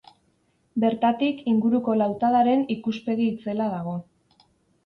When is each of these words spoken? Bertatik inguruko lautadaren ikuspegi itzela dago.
Bertatik 0.83 1.43
inguruko 1.51 1.95
lautadaren 2.03 2.65
ikuspegi 2.77 3.29
itzela 3.35 3.69
dago. 3.75 3.95